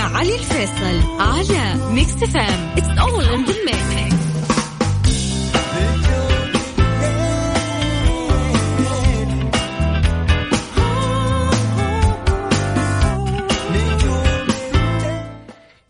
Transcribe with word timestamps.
مع 0.00 0.18
علي 0.18 0.34
الفيصل 0.34 1.20
على 1.20 1.92
Mix 1.92 2.14
FM 2.14 2.72
it's 2.76 2.98
all 2.98 3.24
in 3.24 3.44
the 3.44 3.54
mix 3.66 4.20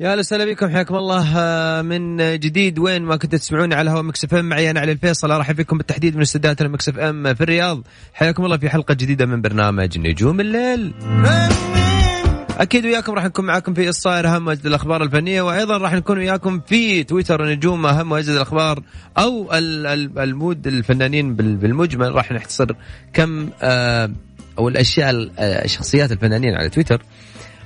يا 0.01 0.11
أهلا 0.13 0.19
وسهلا 0.19 0.45
بكم 0.45 0.69
حياكم 0.69 0.95
الله 0.95 1.39
آه، 1.39 1.83
من 1.83 2.17
جديد. 2.39 2.79
وين 2.79 3.03
ما 3.03 3.17
كنتوا 3.17 3.39
تسمعوني 3.39 3.75
على 3.75 3.91
هوا 3.91 4.03
Mix 4.03 4.35
FM 4.35 4.49
معي 4.49 4.71
أنا 4.71 4.81
علي 4.81 4.93
الفيصل. 4.93 5.31
أرحب 5.31 5.57
بكم 5.57 5.79
بالتحديد 5.79 6.17
من 6.17 6.23
استديوهات 6.23 6.63
ال 6.63 6.72
Mix 6.72 6.99
FM 6.99 7.35
في 7.35 7.41
الرياض. 7.41 7.83
حياكم 8.15 8.45
الله 8.45 8.57
في 8.57 8.71
حلقة 8.71 8.95
جديدة 8.95 9.27
من 9.27 9.41
برنامج 9.41 9.99
نجوم 9.99 10.41
الليل. 10.41 10.95
أكيد 12.61 12.85
وياكم 12.85 13.13
راح 13.13 13.25
نكون 13.25 13.45
معاكم 13.45 13.75
في 13.75 13.89
الصاير 13.89 14.29
أهم 14.29 14.47
واجد 14.47 14.67
الأخبار 14.67 15.03
الفنية 15.03 15.43
وأيضا 15.43 15.77
راح 15.77 15.93
نكون 15.95 16.19
وياكم 16.19 16.61
في 16.61 17.05
تويتر 17.05 17.47
نجوم 17.49 17.87
أهم 17.87 18.13
واجد 18.13 18.29
الأخبار 18.29 18.83
أو 19.19 19.55
ال- 19.55 19.87
ال- 19.87 20.19
ال 20.19 20.29
mood 20.29 20.67
الفنانين 20.67 21.37
بال- 21.37 21.57
بالمجمل 21.57 22.15
راح 22.15 22.33
نختصر 22.33 22.67
لكم 23.13 23.51
آه، 23.63 24.11
أو 24.59 24.69
الأشياء 24.69 25.11
ال- 25.11 25.31
آه، 25.39 25.67
شخصيات 25.67 26.13
الفنانين 26.13 26.55
على 26.55 26.69
تويتر. 26.69 27.03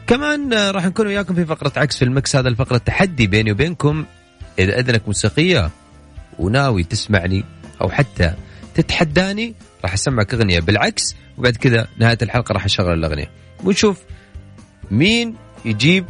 كمان 0.06 0.52
آه، 0.52 0.70
راح 0.70 0.86
نكون 0.86 1.06
وياكم 1.06 1.34
في 1.34 1.44
فقرة 1.44 1.72
عكس 1.76 1.98
في 1.98 2.04
ال 2.04 2.12
mix 2.12 2.36
هذا 2.36 2.48
الفقرة 2.48 2.78
تحدي 2.78 3.26
بيني 3.26 3.52
وبينكم. 3.52 4.04
إذا 4.58 4.78
أذنك 4.78 5.02
موسيقية 5.06 5.70
وناوي 6.38 6.84
تسمعني 6.84 7.44
أو 7.82 7.90
حتى 7.90 8.32
تتحداني 8.74 9.54
راح 9.82 9.92
أسمعك 9.92 10.34
أغنية 10.34 10.60
بالعكس 10.60 11.02
وبعد 11.38 11.56
كذا 11.56 11.86
نهاية 11.98 12.18
الحلقة 12.22 12.52
راح 12.52 12.64
أشغل 12.64 12.92
الأغنية. 12.92 13.30
ونشوف 13.64 13.98
مين 14.90 15.36
يجيب 15.64 16.06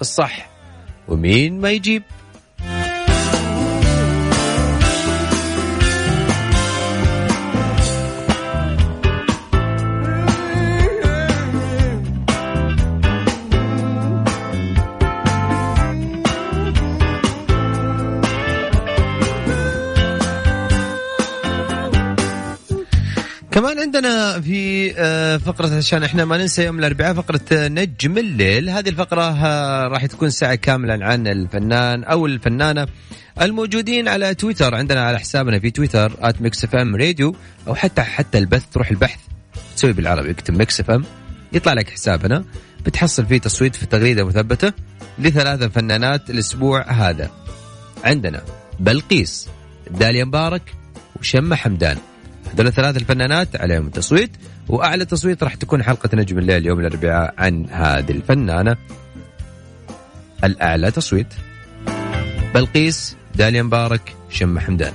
الصح 0.00 0.48
ومين 1.08 1.60
ما 1.60 1.70
يجيب؟ 1.70 2.02
كمان 23.56 23.78
عندنا 23.78 24.40
في 24.40 24.92
آه، 24.98 25.36
فقرة 25.36 25.76
عشان 25.76 26.02
إحنا 26.02 26.24
ما 26.24 26.38
ننسى 26.38 26.64
يوم 26.64 26.78
الأربعاء 26.78 27.14
فقرة 27.14 27.40
آه، 27.52 27.68
نجم 27.68 28.18
الليل. 28.18 28.70
هذه 28.70 28.88
الفقرة 28.88 29.22
آه، 29.22 29.88
راح 29.88 30.06
تكون 30.06 30.30
ساعة 30.30 30.54
كاملة 30.54 31.04
عن 31.04 31.26
الفنان 31.26 32.04
أو 32.04 32.26
الفنانة 32.26 32.86
الموجودين 33.40 34.08
على 34.08 34.34
تويتر. 34.34 34.74
عندنا 34.74 35.06
على 35.06 35.18
حسابنا 35.18 35.58
في 35.58 35.70
تويتر 35.70 36.12
at 36.20 36.42
Mix 36.42 36.64
FM 36.64 36.96
Radio 36.96 37.36
أو 37.68 37.74
حتى 37.74 38.02
حتى 38.02 38.38
البث 38.38 38.66
تروح 38.72 38.90
البحث 38.90 39.20
تسوي 39.76 39.92
بالعربي 39.92 40.30
اكتب 40.30 40.54
Mix 40.54 40.80
FM 40.80 41.04
يطلع 41.52 41.72
لك 41.72 41.90
حسابنا. 41.90 42.44
بتحصل 42.86 43.26
فيه 43.26 43.38
تصويت 43.38 43.76
في 43.76 43.86
تغريدة 43.86 44.24
مثبتة 44.24 44.72
لثلاثة 45.18 45.68
فنانات 45.68 46.30
الأسبوع 46.30 46.92
هذا. 46.92 47.30
عندنا 48.04 48.42
بلقيس 48.80 49.48
داليا 49.90 50.24
مبارك 50.24 50.74
وشمة 51.20 51.56
حمدان. 51.56 51.96
هذول 52.54 52.66
الثلاث 52.66 52.96
الفنانات 52.96 53.56
عليهم 53.56 53.86
التصويت 53.86 54.30
واعلى 54.68 55.04
تصويت 55.04 55.42
راح 55.42 55.54
تكون 55.54 55.82
حلقه 55.82 56.10
نجم 56.14 56.38
الليل 56.38 56.66
يوم 56.66 56.80
الاربعاء 56.80 57.34
عن 57.38 57.66
هذه 57.70 58.10
الفنانه 58.10 58.76
الاعلى 60.44 60.90
تصويت 60.90 61.34
بلقيس 62.54 63.16
داليا 63.34 63.62
مبارك 63.62 64.14
شمة 64.30 64.60
حمدان 64.60 64.92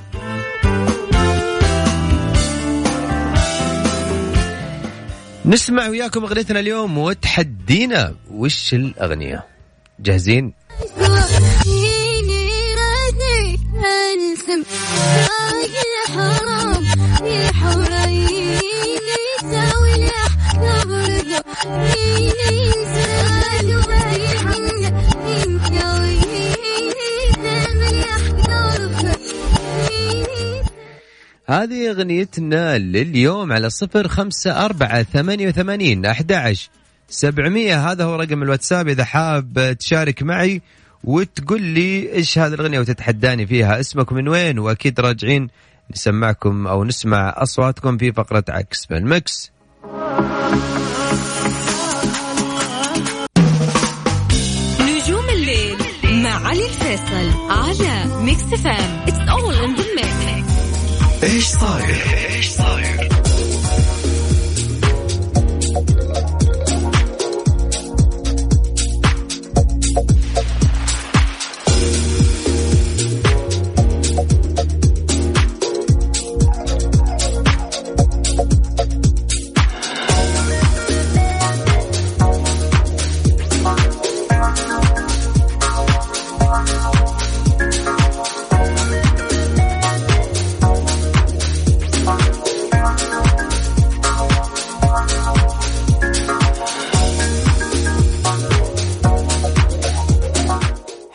نسمع 5.46 5.88
وياكم 5.88 6.24
اغنيتنا 6.24 6.60
اليوم 6.60 6.98
وتحدينا 6.98 8.16
وش 8.32 8.74
الاغنيه 8.74 9.46
جاهزين 10.00 10.54
هذه 31.50 31.90
أغنيتنا 31.92 32.78
لليوم 32.78 33.52
على 33.52 33.70
صفر 33.70 34.08
خمسة 34.08 34.66
أربعة 34.66 35.04
ثمانية 35.04 35.48
وثمانين 35.48 36.06
أحد 36.06 36.56
سبعمية 37.10 37.92
هذا 37.92 38.04
هو 38.04 38.16
رقم 38.16 38.44
الواتساب. 38.44 38.88
إذا 38.88 39.04
حاب 39.04 39.76
تشارك 39.80 40.24
معي 40.24 40.62
وتقول 41.04 41.62
لي 41.62 42.14
إيش 42.14 42.40
هذه 42.40 42.54
الأغنية 42.54 42.80
وتتحداني 42.80 43.48
فيها 43.48 43.80
اسمك 43.80 44.14
من 44.14 44.28
وين؟ 44.28 44.60
وأكيد 44.60 45.00
راجعين 45.00 45.48
نسمعكم 45.94 46.68
أو 46.68 46.84
نسمع 46.84 47.34
أصواتكم 47.38 47.98
في 47.98 48.12
فقرة 48.12 48.44
عكس 48.50 48.86
بال 48.86 49.12
mix 49.12 49.52
نجوم 54.82 55.30
الليل 55.30 55.78
مع 56.24 56.48
علي 56.48 56.66
الفيصل 56.66 57.30
على 57.50 58.24
Mix 58.24 58.44
FM 58.44 59.04
it's 59.08 59.30
all 59.30 59.54
in 59.54 59.76
the 59.76 59.84
صاير؟ 59.84 60.44
إيش 61.24 61.46
صاير؟ 61.46 62.41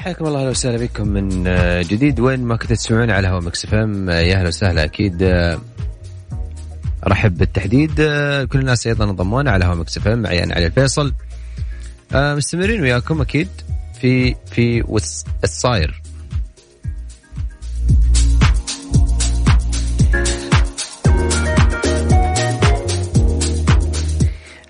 حياكم 0.06 0.26
الله 0.26 0.40
أهلا 0.40 0.50
وسهلا 0.50 0.76
بكم 0.76 1.08
من 1.08 1.46
آه، 1.46 1.82
جديد. 1.82 2.20
وين 2.20 2.40
ما 2.40 2.56
كنتوا 2.56 2.76
تسمعون 2.76 3.10
على 3.10 3.28
هوا 3.28 3.40
Mix 3.40 3.64
FM 3.64 4.10
يا 4.10 4.36
أهلا 4.36 4.48
وسهلا 4.48 4.84
أكيد 4.84 5.22
آه، 5.22 5.58
أرحب 7.06 7.38
بالتحديد. 7.38 8.00
آه، 8.00 8.44
كل 8.44 8.58
الناس 8.58 8.86
أيضا 8.86 9.04
انضموا 9.04 9.35
لنا 9.35 9.50
على 9.50 9.64
هوا 9.64 9.74
Mix 9.74 9.96
FM 9.96 10.22
معي 10.22 10.44
أنا 10.44 10.54
علي 10.54 10.66
الفيصل. 10.66 11.14
آه، 12.14 12.34
مستمرين 12.34 12.80
وياكم 12.82 13.20
أكيد 13.20 13.48
في 14.00 14.34
في 14.52 14.84
الصاير. 15.44 16.02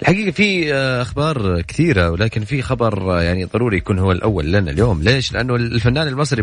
الحقيقة 0.08 0.30
في 0.30 0.74
آه، 0.74 1.02
أخبار 1.02 1.60
كثيرة 1.60 2.10
ولكن 2.10 2.44
في 2.44 2.62
خبر 2.62 3.18
آه، 3.18 3.22
يعني 3.22 3.44
ضروري 3.44 3.76
يكون 3.76 3.98
هو 3.98 4.12
الأول 4.12 4.52
لنا 4.52 4.70
اليوم 4.70 5.02
ليش 5.02 5.32
لأنه 5.32 5.56
الفنان 5.56 6.08
المصري 6.08 6.42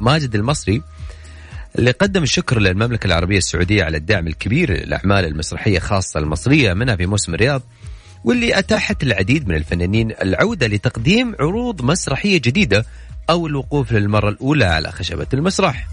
ماجد 0.00 0.34
المصري 0.34 0.82
اللي 1.78 1.90
قدم 1.90 2.22
الشكر 2.22 2.58
للمملكة 2.58 3.06
العربية 3.06 3.38
السعودية 3.38 3.84
على 3.84 3.96
الدعم 3.96 4.26
الكبير 4.26 4.70
للأعمال 4.70 5.24
المسرحية 5.24 5.78
خاصة 5.78 6.20
المصرية 6.20 6.74
منها 6.74 6.96
في 6.96 7.06
موسم 7.06 7.34
الرياض 7.34 7.62
واللي 8.24 8.58
أتاحت 8.58 9.04
للعديد 9.04 9.48
من 9.48 9.54
الفنانين 9.54 10.12
العودة 10.22 10.66
لتقديم 10.66 11.34
عروض 11.40 11.82
مسرحية 11.82 12.36
جديدة 12.36 12.86
أو 13.30 13.46
الوقوف 13.46 13.92
للمرة 13.92 14.28
الأولى 14.28 14.64
على 14.64 14.92
خشبة 14.92 15.26
المسرح. 15.34 15.86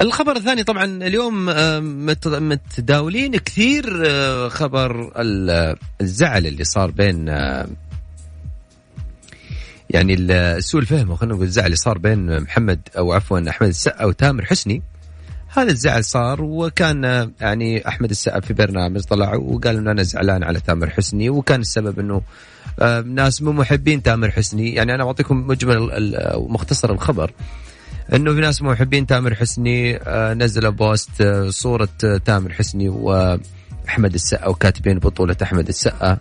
الخبر 0.00 0.36
الثاني 0.36 0.64
طبعا 0.64 0.84
اليوم 0.84 1.48
آه، 1.48 1.80
مت- 1.80 2.28
متداولين 2.28 3.36
كثير 3.36 4.02
آه، 4.06 4.48
خبر 4.48 5.12
ال- 5.20 5.76
الزعل 6.00 6.46
اللي 6.46 6.64
صار 6.64 6.90
بين 6.90 7.28
آه، 7.28 7.66
يعني 9.90 10.16
سوء 10.60 10.80
الفهم 10.80 11.14
خلينا 11.16 11.34
نقول 11.34 11.46
الزعل 11.46 11.64
اللي 11.66 11.76
صار 11.76 11.98
بين 11.98 12.40
محمد 12.42 12.80
أو 12.98 13.12
عفوا 13.12 13.48
أحمد 13.50 13.68
السقا 13.68 14.04
وتامر 14.04 14.44
حسني. 14.44 14.82
هذا 15.48 15.70
الزعل 15.70 16.04
صار 16.04 16.42
وكان 16.42 17.30
يعني 17.40 17.88
أحمد 17.88 18.10
السقا 18.10 18.40
في 18.40 18.52
برنامج 18.54 19.00
طلع 19.00 19.34
وقال 19.34 19.76
إنه 19.76 19.90
أنا 19.90 20.02
زعلان 20.02 20.44
على 20.44 20.60
تامر 20.60 20.90
حسني 20.90 21.30
وكان 21.30 21.60
السبب 21.60 21.98
إنه 21.98 22.22
ناس 23.06 23.42
مو 23.42 23.52
محبين 23.52 24.02
تامر 24.02 24.30
حسني. 24.30 24.74
يعني 24.74 24.94
أنا 24.94 25.04
بعطيكم 25.04 25.46
مجمل 25.46 25.90
مختصر 26.48 26.92
الخبر. 26.92 27.32
إنه 28.14 28.34
في 28.34 28.40
ناس 28.40 28.62
محبين 28.62 29.06
تامر 29.06 29.34
حسني 29.34 29.96
آه، 29.96 30.34
نزلوا 30.34 30.70
بوست 30.70 31.20
آه، 31.20 31.50
صورة 31.50 31.88
آه، 32.04 32.16
تامر 32.16 32.52
حسني 32.52 32.88
واحمد 32.88 34.14
السقا 34.14 34.46
وكاتبين 34.48 34.98
بطولة 34.98 35.36
أحمد 35.42 35.68
السقا. 35.68 36.18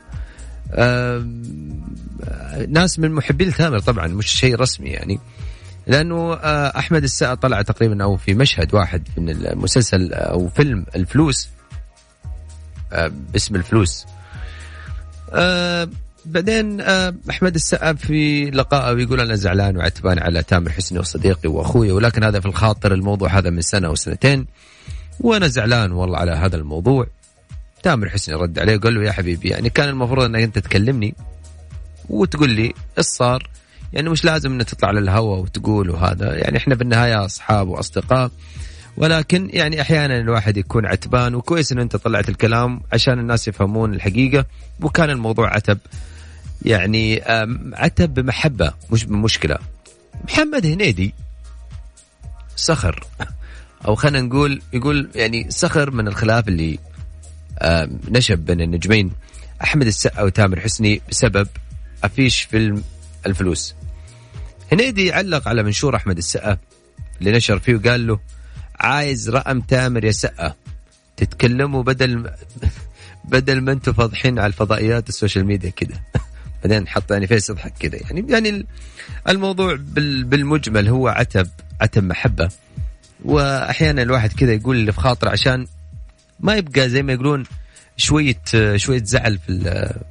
ناس 2.68 3.00
من 3.00 3.12
محبين 3.12 3.54
تامر 3.54 3.80
طبعا 3.80 4.08
مش 4.08 4.28
شيء 4.28 4.56
رسمي 4.56 4.90
يعني. 4.90 5.20
لأنه 5.88 6.34
أحمد 6.78 7.04
السقا 7.04 7.34
طلع 7.34 7.62
تقريبا 7.62 8.04
أو 8.04 8.18
في 8.18 8.34
مشهد 8.34 8.74
واحد 8.74 9.08
من 9.18 9.30
المسلسل 9.30 10.14
أو 10.14 10.50
فيلم 10.50 10.86
الفلوس. 10.96 11.50
باسم 13.34 13.56
الفلوس. 13.56 14.06
بعدين 16.26 16.82
آه، 16.82 17.16
أحمد 17.30 17.56
السقا 17.56 17.94
في 17.94 18.52
لقائه 18.52 19.00
يقول 19.00 19.20
أنا 19.20 19.36
زعلان 19.36 19.78
وعتبان 19.78 20.20
على 20.20 20.44
تامر 20.44 20.72
حسني 20.72 21.00
وصديقي 21.00 21.50
وأخوي 21.50 21.92
ولكن 21.92 22.24
هذا 22.24 22.40
في 22.40 22.46
الخاطر 22.46 22.94
الموضوع 22.94 23.30
هذا 23.30 23.50
من 23.50 23.62
سنة 23.62 23.88
أو 23.88 23.96
سنتين 23.96 24.46
وأنا 25.20 25.48
زعلان 25.48 25.92
والله 25.92 26.18
على 26.18 26.32
هذا 26.32 26.56
الموضوع. 26.56 27.08
تامر 27.84 28.10
حسني 28.10 28.36
رد 28.36 28.60
عليه 28.60 28.78
قال 28.78 28.96
له 28.96 29.04
يا 29.04 29.12
حبيبي 29.12 29.50
يعني 29.50 29.70
كان 29.70 29.90
المفروض 29.90 30.24
إنك 30.24 30.42
أنت 30.42 30.60
تكلمني 30.60 31.16
وتقول 32.10 32.50
لي 32.50 32.74
إيش 32.98 33.06
صار؟ 33.06 33.50
يعني 33.94 34.10
مش 34.10 34.26
لازم 34.26 34.52
إنك 34.52 34.70
تطلع 34.70 34.90
على 34.90 35.00
الهواء 35.00 35.40
وتقول 35.40 35.90
وهذا 35.90 36.36
يعني 36.36 36.58
إحنا 36.58 36.76
بالنهاية 36.76 37.26
أصحاب 37.26 37.68
وأصدقاء. 37.68 38.32
ولكن 38.98 39.50
يعني 39.54 39.82
أحيانا 39.82 40.18
الواحد 40.18 40.58
يكون 40.58 40.86
عتبان 40.86 41.36
وكويس 41.36 41.72
إنه 41.72 41.82
أنت 41.82 41.96
طلعت 41.96 42.30
الكلام 42.30 42.82
عشان 42.94 43.20
الناس 43.20 43.48
يفهمون 43.48 43.94
الحقيقة 43.94 44.46
وكان 44.82 45.10
الموضوع 45.10 45.50
عتب. 45.56 45.78
يعني 46.66 47.22
عتب 47.74 48.14
بمحبة 48.14 48.74
مش 48.92 49.06
بمشكلة. 49.06 49.58
محمد 50.24 50.66
هنيدي 50.66 51.14
سخر 52.56 53.08
أو 53.88 53.96
خلينا 53.96 54.22
نقول 54.22 54.62
يقول 54.74 55.10
يعني 55.16 55.52
سخر 55.52 55.92
من 55.92 56.08
الخلاف 56.08 56.48
اللي 56.48 56.80
نشب 58.10 58.40
بين 58.40 58.62
النجمين 58.62 59.12
أحمد 59.64 59.88
السقا 59.88 60.22
وتامر 60.22 60.60
حسني 60.60 61.02
بسبب 61.10 61.48
أفيش 62.04 62.42
فيلم 62.42 62.84
الفلوس. 63.26 63.76
هنيدي 64.72 65.14
علق 65.14 65.48
على 65.48 65.64
منشور 65.64 65.96
أحمد 65.96 66.18
السقا 66.18 66.58
اللي 67.20 67.32
نشر 67.32 67.60
فيه 67.60 67.76
وقال 67.76 68.08
له 68.08 68.20
عايز 68.80 69.30
رقم 69.30 69.62
تامر 69.62 70.06
يا 70.06 70.12
سقا. 70.12 70.54
تتكلموا 71.18 71.84
بدل 71.84 72.32
بدل 73.32 73.62
ما 73.62 73.72
أنتم 73.72 73.94
فاضحين 73.94 74.40
على 74.40 74.48
الفضائيات 74.48 75.10
ال 75.10 75.15
social 75.15 75.46
media 75.46 75.70
كده. 75.70 76.04
بعدين 76.64 76.88
حط 76.88 77.12
يعني 77.12 77.28
face 77.28 77.50
يضحك 77.50 77.74
كده 77.80 77.98
يعني 77.98 78.26
يعني 78.30 78.50
ال- 78.50 78.66
الموضوع 79.30 79.76
بال- 79.80 80.24
بالمجمل 80.24 80.88
هو 80.90 81.08
عتب 81.08 81.48
عتب 81.82 82.04
محبة. 82.04 82.50
وأحيانا 83.26 84.02
الواحد 84.02 84.34
كذا 84.34 84.54
يقول 84.54 84.76
اللي 84.76 84.92
في 84.92 85.00
خاطره 85.00 85.30
عشان 85.30 85.68
ما 86.40 86.56
يبقى 86.56 86.90
زي 86.90 87.04
ما 87.04 87.14
يقولون 87.14 87.44
شوية 87.98 88.42
شوية 88.76 89.04
زعل 89.04 89.38
في 89.40 89.60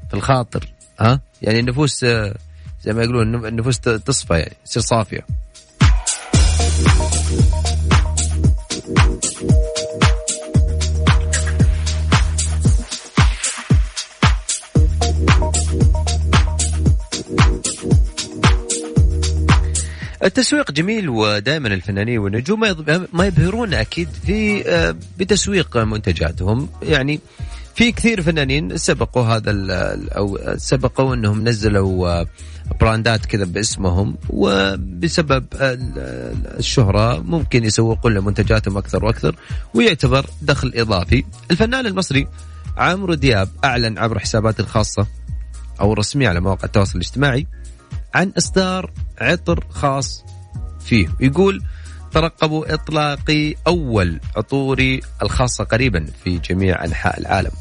في 0.09 0.15
الخاطر. 0.15 0.69
ها؟ 1.01 1.21
يعني 1.43 1.61
النفوس 1.61 2.05
زي 2.85 2.93
ما 2.93 3.03
يقولون 3.03 3.47
النفوس 3.47 3.81
تصفى 3.81 4.35
يعني 4.35 4.57
تصير 4.65 4.83
صافية. 4.83 5.27
التسويق 20.25 20.71
جميل 20.73 21.09
ودائما 21.09 21.69
الفنانين 21.69 22.19
والنجوم 22.19 22.61
ما 23.13 23.27
يبهرون 23.27 23.75
أكيد 23.75 24.09
في 24.27 24.69
آه، 24.69 24.97
بتسويق 25.19 25.77
منتجاتهم. 25.77 26.69
يعني 26.83 27.21
في 27.75 27.93
كثير 27.93 28.23
فنانين 28.23 28.77
سبقوا 28.77 29.23
هذا 29.23 29.51
أو 30.17 30.39
سبقوا 30.57 31.15
أنهم 31.15 31.49
نزلوا 31.49 32.09
آه، 32.09 32.27
براندات 32.81 33.27
كذا 33.27 33.45
باسمهم 33.45 34.17
وبسبب 34.29 35.45
ال- 35.55 35.99
ال- 35.99 36.59
الشهرة 36.59 37.19
ممكن 37.19 37.65
يسوقون 37.65 38.15
لمنتجاتهم 38.15 38.77
أكثر 38.77 39.05
وأكثر 39.05 39.37
ويعتبر 39.75 40.27
دخل 40.43 40.73
إضافي. 40.77 41.25
الفنان 41.51 41.87
المصري 41.87 42.27
عمرو 42.77 43.15
دياب 43.15 43.49
أعلن 43.65 43.99
عبر 43.99 44.19
حساباته 44.19 44.61
الخاصة 44.61 45.07
أو 45.81 45.93
الرسمية 45.93 46.29
على 46.29 46.41
مواقع 46.41 46.65
التواصل 46.65 46.99
الاجتماعي 46.99 47.47
عن 48.15 48.33
إصدار 48.39 48.91
عطر 49.19 49.65
خاص 49.71 50.25
فيه. 50.81 51.09
يقول 51.21 51.63
ترقبوا 52.13 52.75
إطلاقي 52.75 53.55
أول 53.67 54.21
عطوري 54.37 55.01
الخاصة 55.23 55.65
قريبا 55.65 56.07
في 56.25 56.39
جميع 56.39 56.85
أنحاء 56.85 57.21
العالم. 57.21 57.53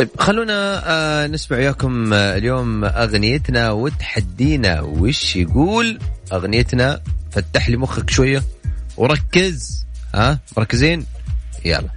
طيب 0.00 0.08
خلونا 0.18 0.82
آه 0.86 1.26
نسمع 1.26 1.56
وياكم 1.58 2.12
آه 2.12 2.36
اليوم 2.36 2.84
اغنيتنا 2.84 3.70
وتحدينا 3.70 4.80
وش 4.80 5.36
يقول 5.36 5.98
اغنيتنا 6.32 7.00
فتح 7.32 7.68
لي 7.68 7.76
مخك 7.76 8.10
شوية 8.10 8.42
وركز 8.96 9.86
ها 10.14 10.38
مركزين 10.56 11.06
يلا 11.64 11.88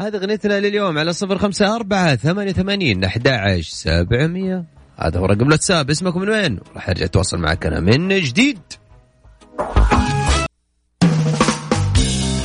هذه 0.00 0.16
اغنيتنا 0.16 0.60
لليوم 0.60 0.98
على 0.98 1.12
صفر 1.12 1.38
خمسة 1.38 1.76
أربعة 1.76 2.16
ثمانية 2.16 2.52
ثمانين 2.52 3.04
أحد 3.04 3.28
عشر 3.28 3.62
سبعمية. 3.62 4.64
هذا 4.98 5.18
هو 5.18 5.24
رقم 5.24 5.42
الواتساب. 5.42 5.90
اسمكم 5.90 6.20
من 6.20 6.28
وين؟ 6.28 6.60
راح 6.74 6.88
أرجع 6.88 7.04
أتواصل 7.04 7.38
معك 7.38 7.66
أنا 7.66 7.80
من 7.80 8.08
جديد. 8.08 8.58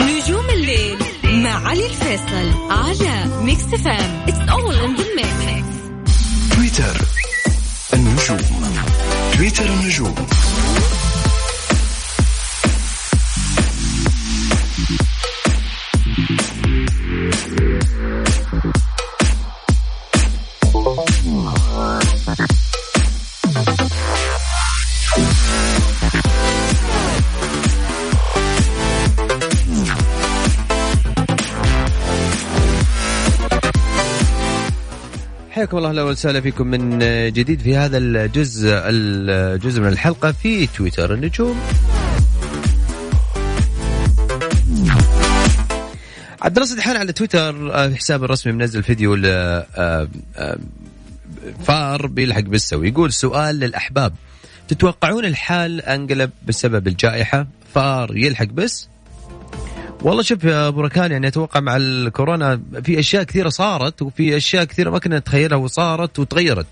نجوم 0.02 0.50
الليل 0.50 0.98
مع 1.24 1.68
علي 1.68 1.86
الفيصل 1.86 2.72
على 2.72 3.44
Mix 3.44 3.64
FM 3.64 4.26
it's 4.28 4.50
all 4.50 4.76
in 4.76 4.96
the 4.96 5.04
mix 5.16 5.78
تويتر 6.56 7.06
النجوم. 7.94 8.38
تويتر 9.38 9.66
النجوم. 9.66 10.16
حياكم 35.64 35.78
الله 35.78 35.90
أهلا 35.90 36.04
وسهلا 36.04 36.42
فيكم 36.42 36.68
من 36.68 37.00
جديد 37.34 37.62
في 37.62 37.78
هذا 37.78 37.98
الجزء 37.98 38.70
الجزء 38.74 39.82
من 39.82 39.88
الحلقة 39.88 40.32
في 40.32 40.68
تويتر 40.68 41.14
النجوم. 41.14 41.60
عبد 46.42 46.58
الله 46.58 46.66
سدحان 46.66 46.96
على 46.96 47.14
تويتر 47.14 47.74
آه، 47.74 47.88
في 47.88 47.96
حسابه 47.96 48.26
الرسمي 48.26 48.54
منزل 48.54 48.84
فيديو 48.84 49.16
ل 49.16 49.26
آه، 49.26 50.08
آه، 50.38 50.58
فار 51.66 52.08
بيلحق 52.08 52.42
بالسوي. 52.42 52.90
يقول 52.90 53.14
سؤال 53.14 53.56
للأحباب. 53.56 54.14
تتوقعون 54.68 55.26
الحال 55.26 55.82
أنقلب 55.82 56.32
بسبب 56.48 56.88
الجائحة؟ 56.88 57.48
فار 57.74 58.18
يلحق 58.18 58.46
بس 58.46 58.90
والله 60.04 60.24
شوف 60.24 60.44
يا 60.44 60.68
أبو 60.68 60.82
ركان 60.82 61.12
يعني 61.12 61.28
أتوقع 61.28 61.60
مع 61.60 61.76
الكورونا 61.78 62.62
في 62.84 63.00
أشياء 63.00 63.24
كثيرة 63.24 63.50
صارت 63.50 64.02
وفي 64.02 64.38
أشياء 64.38 64.64
كثيرة 64.64 64.90
ما 64.90 65.00
كنا 65.00 65.20
نتخيلها 65.20 65.58
وصارت 65.58 66.20
وتغيرت. 66.20 66.68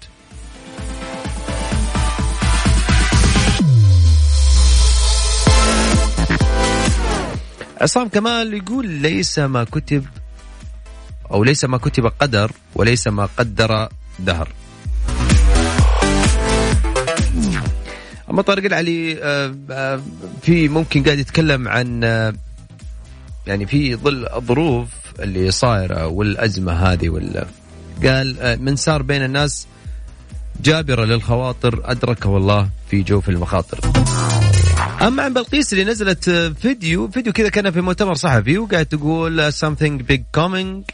عصام 7.81 8.07
كمال 8.07 8.53
يقول 8.53 8.87
ليس 8.87 9.39
ما 9.39 9.63
كتب 9.63 10.05
أو 11.31 11.43
ليس 11.43 11.65
ما 11.65 11.77
كتب 11.77 12.05
قدر 12.05 12.51
وليس 12.75 13.07
ما 13.07 13.29
قدر 13.37 13.89
دهر. 14.19 14.49
أما 18.29 18.41
طارق 18.41 18.65
العلي 18.65 19.23
آه، 19.23 19.55
آه، 19.71 20.01
في 20.41 20.67
ممكن 20.67 21.03
قاعد 21.03 21.19
يتكلم 21.19 21.67
عن 21.67 22.03
آه، 22.03 22.33
يعني 23.47 23.65
في 23.65 23.95
ظل 23.95 24.27
الظروف 24.35 24.87
اللي 25.19 25.51
صايرة 25.51 26.07
والأزمة 26.07 26.73
هذه 26.73 27.09
ولا 27.09 27.47
قال 28.03 28.39
آه، 28.39 28.55
من 28.55 28.75
سار 28.75 29.01
بين 29.01 29.23
الناس 29.23 29.67
جابره 30.63 31.05
للخواطر 31.05 31.81
أدركه 31.85 32.37
الله 32.37 32.69
في 32.89 33.01
جوف 33.01 33.29
المخاطر. 33.29 33.79
أما 35.01 35.23
عن 35.23 35.33
بلقيس 35.33 35.73
اللي 35.73 35.83
نزلت 35.83 36.29
آه، 36.29 36.49
فيديو 36.49 37.07
فيديو 37.07 37.33
كذا 37.33 37.49
كان 37.49 37.71
في 37.71 37.81
مؤتمر 37.81 38.13
صحفي 38.13 38.57
وقاعد 38.57 38.85
تقول 38.85 39.39
آه، 39.39 39.49
something 39.49 40.01
big 40.11 40.21
coming 40.37 40.93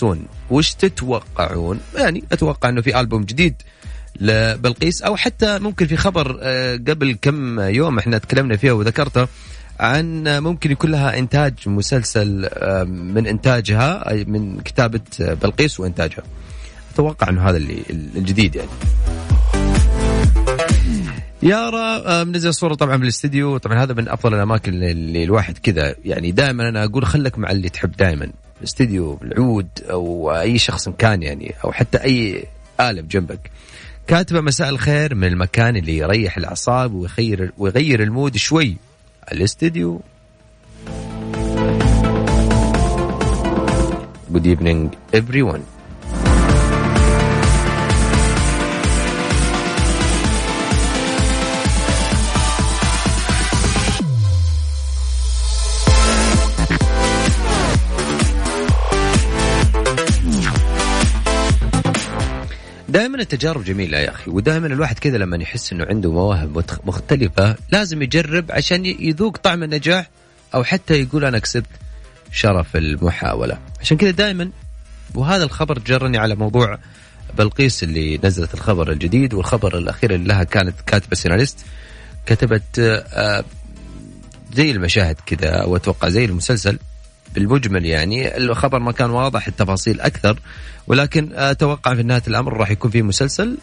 soon 0.00 0.18
وش 0.50 0.74
تتوقعون؟ 0.74 1.80
يعني 1.96 2.24
أتوقع 2.32 2.68
إنه 2.68 2.80
في 2.80 3.00
ألبوم 3.00 3.24
جديد 3.24 3.54
لبلقيس 4.20 5.02
أو 5.02 5.16
حتى 5.16 5.58
ممكن 5.58 5.86
في 5.86 5.96
خبر 5.96 6.38
آه، 6.42 6.76
قبل 6.76 7.18
كم 7.22 7.60
يوم 7.60 7.98
إحنا 7.98 8.18
تكلمنا 8.18 8.56
فيها 8.56 8.72
وذكرته 8.72 9.26
عن 9.80 10.38
ممكن 10.38 10.70
يكون 10.70 10.90
لها 10.90 11.18
إنتاج 11.18 11.54
مسلسل 11.66 12.48
من 12.86 13.26
إنتاجها 13.26 14.10
أي 14.10 14.24
من 14.24 14.60
كتابة 14.60 15.00
آه، 15.20 15.34
بلقيس 15.34 15.80
وإنتاجها. 15.80 16.22
أتوقع 16.94 17.28
إنه 17.28 17.48
هذا 17.48 17.56
اللي 17.56 17.82
الجديد 17.90 18.56
يعني. 18.56 18.68
يارا 21.42 22.20
آه، 22.20 22.24
منزل 22.24 22.54
صورة 22.54 22.74
طبعا 22.74 22.96
من 22.96 23.02
الاستديو 23.02 23.56
طبعا 23.56 23.82
هذا 23.82 23.94
من 23.94 24.08
أفضل 24.08 24.34
الأماكن 24.34 24.82
اللي 24.82 25.24
الواحد 25.24 25.58
كذا 25.58 25.94
يعني 26.04 26.32
دائما 26.32 26.68
أنا 26.68 26.84
أقول 26.84 27.06
خلك 27.06 27.38
مع 27.38 27.50
اللي 27.50 27.68
تحب 27.68 27.92
دائما 27.92 28.30
الاستديو 28.58 29.18
العود 29.22 29.68
أو 29.90 30.32
أي 30.32 30.58
شخص 30.58 30.88
كان 30.88 31.22
يعني 31.22 31.54
أو 31.64 31.72
حتى 31.72 31.98
أي 31.98 32.44
آلة 32.80 33.00
جنبك 33.00 33.50
كاتبة 34.06 34.40
مساء 34.40 34.68
الخير 34.68 35.14
من 35.14 35.24
المكان 35.24 35.76
اللي 35.76 35.96
يريح 35.96 36.36
الأعصاب 36.36 36.94
ويغير 36.94 37.52
ويغير 37.58 38.02
المود 38.02 38.36
شوي 38.36 38.76
الاستديو 39.31 40.01
Good 44.33 44.45
evening 44.45 44.81
everyone 45.19 45.63
دائما 63.14 63.22
التجارب 63.22 63.64
جميلة 63.64 63.98
يا 63.98 64.10
أخي 64.10 64.30
ودائما 64.30 64.66
الواحد 64.66 64.98
كذا 64.98 65.18
لما 65.18 65.36
يحس 65.36 65.72
أنه 65.72 65.84
عنده 65.84 66.12
مواهب 66.12 66.64
مختلفة 66.84 67.56
لازم 67.72 68.02
يجرب 68.02 68.52
عشان 68.52 68.86
يذوق 68.86 69.36
طعم 69.36 69.62
النجاح 69.62 70.10
أو 70.54 70.64
حتى 70.64 70.94
يقول 71.02 71.24
أنا 71.24 71.38
كسبت 71.38 71.66
شرف 72.32 72.76
المحاولة. 72.76 73.58
عشان 73.80 73.96
كذا 73.96 74.10
دائما 74.10 74.50
وهذا 75.14 75.44
الخبر 75.44 75.78
جرني 75.78 76.18
على 76.18 76.34
موضوع 76.34 76.78
بلقيس 77.38 77.82
اللي 77.82 78.20
نزلت 78.24 78.54
الخبر 78.54 78.92
الجديد 78.92 79.34
والخبر 79.34 79.78
الأخير 79.78 80.14
اللي 80.14 80.28
لها 80.28 80.44
كانت 80.44 80.74
كاتبة 80.86 81.16
سيناريست 81.16 81.58
كتبت 82.26 82.78
آه، 82.78 83.44
زي 84.52 84.70
المشاهد 84.70 85.16
كذا 85.26 85.50
أو 85.50 85.76
أتوقع 85.76 86.08
زي 86.08 86.24
المسلسل. 86.24 86.78
بالمجمل 87.34 87.86
يعني. 87.86 88.36
الخبر 88.36 88.78
ما 88.78 88.92
كان 88.92 89.10
واضح 89.10 89.46
التفاصيل 89.46 90.00
أكثر. 90.00 90.38
ولكن 90.86 91.32
أتوقع 91.32 91.94
في 91.94 92.02
نهاية 92.02 92.22
الأمر 92.28 92.56
راح 92.56 92.70
يكون 92.70 92.90
في 92.90 93.02
مسلسل 93.02 93.58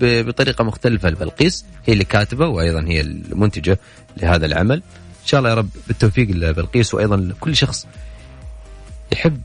بطريقة 0.00 0.64
مختلفة. 0.64 1.10
لبلقيس 1.10 1.64
هي 1.86 1.92
اللي 1.92 2.04
كاتبه 2.04 2.46
وأيضا 2.46 2.84
هي 2.88 3.00
المنتجة 3.00 3.78
لهذا 4.16 4.46
العمل. 4.46 4.82
إن 5.22 5.26
شاء 5.26 5.38
الله 5.38 5.50
يا 5.50 5.54
رب 5.54 5.68
بالتوفيق 5.86 6.30
لبلقيس 6.30 6.94
وأيضا 6.94 7.16
لكل 7.16 7.56
شخص 7.56 7.86
يحب 9.12 9.40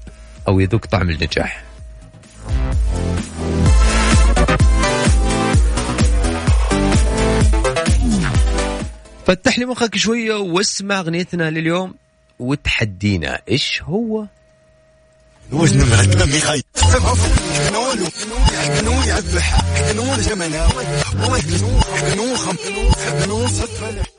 أو 0.47 0.59
يذوق 0.59 0.85
طعم 0.85 1.09
النجاح. 1.09 1.63
فتح 9.25 9.59
لي 9.59 9.65
مخك 9.65 9.95
شوية 9.95 10.35
واسمع 10.35 10.99
أغنيتنا 10.99 11.49
لليوم. 11.49 11.93
وتحدينا 12.39 13.41
إيش 13.49 13.81
هو؟ 13.83 14.25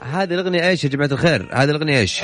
هذه 0.01 0.35
الأغنية 0.35 0.69
إيش 0.69 0.85
يا 0.85 0.89
جماعة 0.89 1.09
الخير؟ 1.13 1.49
هذه 1.53 1.71
الأغنية 1.71 1.99
إيش؟ 1.99 2.23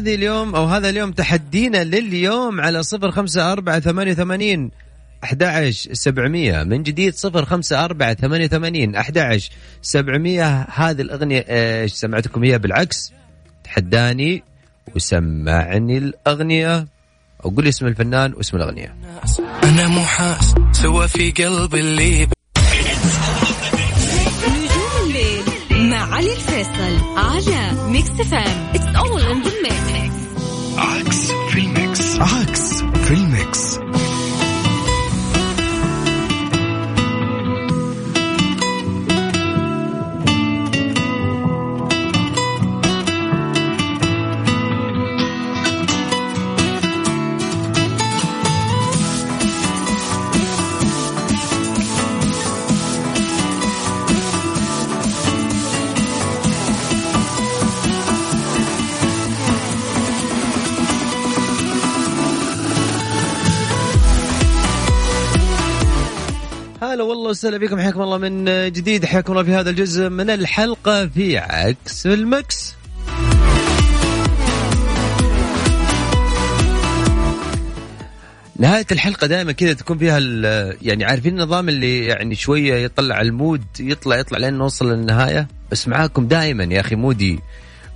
هذه 0.00 0.14
اليوم 0.14 0.54
أو 0.54 0.64
هذا 0.64 0.88
اليوم 0.88 1.12
تحدينا 1.12 1.84
لليوم 1.84 2.60
على 2.60 2.82
صفر 2.82 3.10
خمسة 3.10 3.52
أربعة 3.52 3.80
ثمانية 3.80 4.12
وثمانين 4.12 4.70
أحد 5.24 5.42
عشر 5.42 5.94
سبعمية. 5.94 6.62
من 6.62 6.82
جديد 6.82 7.14
صفر 7.14 7.44
خمسة 7.44 7.84
أربعة 7.84 8.14
ثمانية 8.14 8.44
وثمانين 8.44 8.96
أحد 8.96 9.18
عشر 9.18 9.50
سبعمية. 9.82 10.66
هذه 10.74 11.00
الأغنية 11.00 11.44
إيش 11.48 11.92
سمعتكم 11.92 12.44
هي 12.44 12.58
بالعكس 12.58 13.12
تحداني 13.64 14.42
وسمعني 14.94 15.98
الأغنية. 15.98 16.86
أو 17.44 17.50
قول 17.50 17.64
لي 17.64 17.68
اسم 17.68 17.86
الفنان 17.86 18.34
واسم 18.34 18.56
الأغنية. 18.56 18.96
أنا 19.64 19.88
مو 19.88 20.00
حاس 20.00 20.54
سوى 20.72 21.08
في 21.08 21.30
قلبي 21.30 21.80
اللي 21.80 22.28
نجوم 24.48 25.06
الليل 25.06 25.42
مع 25.90 26.14
علي 26.14 26.32
الفيصل 26.32 26.98
على 27.16 27.90
Mix 27.90 28.10
FM 28.10 28.70
it's 28.74 28.96
all 28.96 29.22
in 29.22 29.42
the 29.42 29.49
mix 29.49 29.49
عكس 30.80 31.32
في 31.32 31.58
ال 31.58 31.73
mix 31.73 32.18
عكس 32.20 32.49
هلا 66.82 67.02
والله 67.02 67.30
وسهلا 67.30 67.58
بكم. 67.58 67.80
حياكم 67.80 68.02
الله 68.02 68.18
من 68.18 68.44
جديد. 68.72 69.04
حياكم 69.04 69.32
الله 69.32 69.42
في 69.44 69.50
هذا 69.54 69.70
الجزء 69.70 70.08
من 70.08 70.30
الحلقة 70.30 71.06
في 71.06 71.38
عكس 71.38 72.06
ال 72.06 72.20
mix. 72.20 72.74
نهاية 78.56 78.86
الحلقة 78.92 79.26
دائما 79.26 79.52
كذا 79.52 79.72
تكون 79.72 79.98
فيها 79.98 80.18
يعني 80.82 81.04
عارفين 81.04 81.32
النظام 81.40 81.68
اللي 81.68 82.06
يعني 82.06 82.34
شوية 82.34 82.74
يطلع 82.74 83.20
ال 83.20 83.28
mood 83.28 83.62
يطلع 83.80 84.16
يطلع 84.16 84.38
لين 84.38 84.54
نوصل 84.54 84.92
للنهاية. 84.92 85.48
بس 85.72 85.88
معاكم 85.88 86.28
دائما 86.28 86.64
يا 86.64 86.80
أخي 86.80 86.94
مودي 86.94 87.40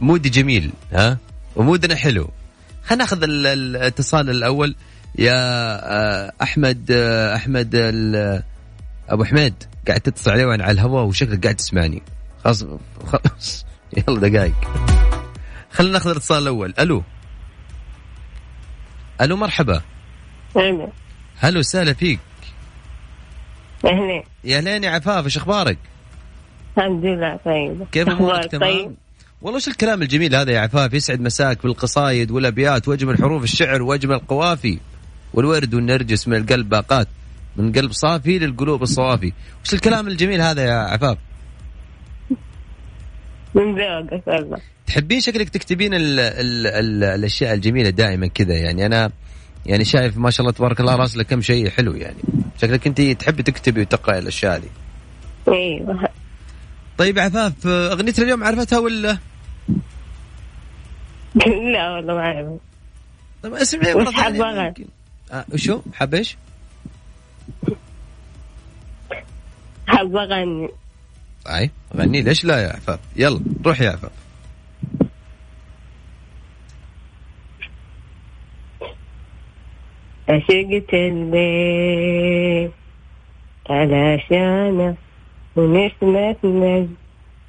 مودي 0.01 0.29
جميل 0.29 0.71
ها؟ 0.93 1.19
ومودنا 1.57 1.95
حلو. 1.95 2.31
خلينا 2.85 3.05
ناخذ 3.05 3.23
ال- 3.23 3.47
ال- 3.47 3.77
الاتصال 3.77 4.31
الأول. 4.31 4.75
يا 5.19 5.33
آه، 5.35 6.33
أحمد 6.43 6.87
آه، 6.91 7.35
أحمد 7.37 7.77
أبو 9.09 9.25
حميد 9.25 9.55
قاعد 9.89 10.01
تتصل 10.01 10.31
عليه 10.31 10.47
وأنا 10.47 10.65
على 10.65 10.73
الهواء 10.73 11.05
وشكلك 11.05 11.43
قاعد 11.43 11.57
تسمعني. 11.57 12.03
خلاص 12.45 12.65
خلاص. 13.07 13.67
يلا 14.09 14.29
دقائق 14.29 14.55
خلينا 15.71 15.93
ناخذ 15.93 16.11
الاتصال 16.11 16.43
الأول. 16.43 16.75
ألو. 16.79 17.03
ألو 19.21 19.37
مرحبا. 19.37 19.83
أهلا. 20.57 20.89
هلو 21.39 21.59
وسهلا 21.59 21.93
فيك. 21.93 22.21
أهلا 23.85 24.23
يا 24.45 24.59
هلين 24.61 24.85
يا 24.85 24.91
عفاف 24.91 25.25
إيش 25.25 25.37
أخبارك؟ 25.37 25.79
الحمد 26.79 27.05
لله 27.05 27.39
طيب. 27.45 27.87
كيف 27.93 28.09
أمورك؟ 28.09 28.51
تمام؟ 28.51 28.73
طيب. 28.73 28.95
والله 29.43 29.57
وش 29.57 29.69
الكلام 29.69 30.03
الجميل 30.03 30.37
هذا 30.37 30.53
يا 30.53 30.61
عفاف؟ 30.61 30.95
يسعد 30.95 31.21
مساك 31.21 31.63
بالقصايد 31.63 32.31
والأبيات 32.31 32.89
واجمل 32.89 33.19
حروف 33.19 33.45
الشعر 33.45 33.83
واجمل 33.83 34.15
القوافي 34.15 34.79
والورد 35.35 35.75
والنرجس 35.75 36.29
من 36.29 36.37
القلب 36.37 36.69
باقات. 36.69 37.09
من 37.57 37.73
قلب 37.73 37.93
صافي 37.93 38.39
للقلوب 38.39 38.83
الصوافي. 38.83 39.33
وش 39.65 39.75
الكلام 39.75 40.09
الجميل 40.09 40.41
هذا 40.41 40.65
يا 40.65 40.75
عفاف؟ 40.75 41.19
من 43.55 43.79
ذوقك 43.79 44.27
والله 44.27 44.59
تحبين 44.87 45.21
شكلك 45.21 45.49
تكتبين 45.49 45.95
ال 45.95 46.21
ال 46.21 46.67
ال 46.67 47.05
الأشياء 47.05 47.55
الجميلة 47.55 47.91
دائما 47.91 48.27
كذا 48.27 48.55
يعني. 48.55 48.87
أنا 48.87 49.11
يعني 49.67 49.85
شايف 49.85 50.17
ما 50.17 50.31
شاء 50.31 50.41
الله 50.41 50.53
تبارك 50.53 50.81
الله 50.81 50.97
راسلك 50.97 51.27
كم 51.27 51.41
شيء 51.41 51.71
حلو 51.71 51.95
يعني. 51.95 52.17
شكلك 52.63 52.87
انت 52.87 53.01
تحبي 53.01 53.43
تكتبي 53.43 53.81
وتقرأي 53.81 54.19
الأشياء 54.19 54.57
هذه. 54.57 54.69
أيوه 55.49 56.09
طيب 56.99 57.19
عفاف 57.19 57.67
أغنيتنا 57.67 58.25
اليوم 58.25 58.45
عرفتها 58.45 58.79
ولا؟ 58.79 59.19
لا 61.73 61.91
والله 61.91 62.15
ما 62.15 62.21
أعرف. 62.21 62.61
طيب 63.43 63.55
اسمعي 63.55 63.95
وش 63.95 64.03
مرة 64.03 64.11
ثانية 64.11 64.23
حابة 64.23 64.51
أغني؟ 64.51 64.67
يمكن. 64.67 64.85
آه 65.33 65.45
وشو؟ 65.53 65.81
حاب 65.95 66.15
إيش؟ 66.15 66.37
حابة 70.05 70.23
أغني 70.23 70.69
أي 71.49 71.71
غني 71.97 72.23
ليش 72.23 72.45
لا 72.45 72.59
يا 72.59 72.69
عفاف؟ 72.69 73.01
يلا 73.17 73.41
روح 73.67 73.81
يا 73.81 73.91
عفاف. 73.91 74.13
عشقت 80.29 80.95
الليل 80.95 82.71
علشانه 83.71 84.95
ونسمة 85.57 86.37
نجم 86.45 86.95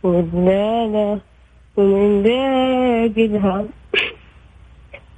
ودلالة 0.03 1.19
ومن 1.77 2.23
داق 2.23 3.17
الهم 3.17 3.69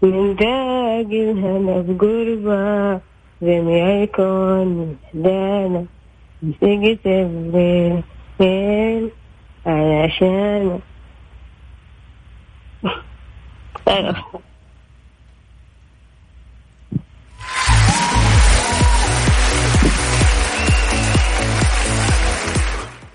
من 0.01 0.35
داق 0.35 1.11
الهنا 1.11 1.81
بقربة 1.81 3.01
جميع 3.41 4.03
الكون 4.03 4.97
محدانا 5.13 5.85
عشقت 6.43 7.05
الليل 7.05 8.03
علشانه 9.65 10.79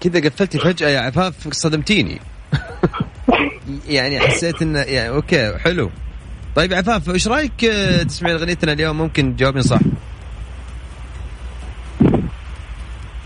كذا 0.00 0.21
قفلتي 0.29 0.59
فجأة 0.59 0.88
يا 0.88 1.00
عفاف 1.00 1.52
صدمتيني. 1.52 2.21
يعني 3.88 4.21
حسيت 4.21 4.62
انه 4.62 4.79
يعني 4.79 5.09
أوكي 5.09 5.59
حلو. 5.59 5.91
طيب 6.57 6.73
عفاف 6.73 7.11
إيش 7.11 7.29
رأيك 7.29 7.64
آه، 7.64 8.02
تسمعين 8.02 8.37
أغنيتنا 8.37 8.73
اليوم؟ 8.73 8.99
ممكن 8.99 9.37
تجاوبين 9.37 9.62
صح. 9.62 9.79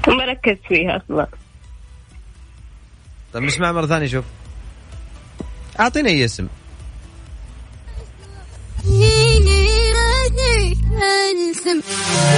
ما 0.09 0.25
ركزت 0.25 0.61
فيها 0.69 0.97
أصلا. 0.97 1.27
طيب 3.33 3.43
نسمع 3.43 3.73
مرة 3.73 3.87
ثانية 3.87 4.07
شوف. 4.07 4.25
اعطينا 5.81 6.09
أي 6.09 6.25
اسم. 6.25 6.49
السم 11.57 11.81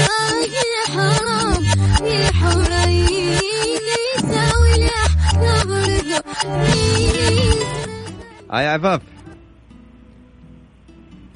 راجل 0.08 0.72
حرام 0.88 1.64
يا 8.52 8.62
يا 8.62 8.68
عفاف 8.70 9.00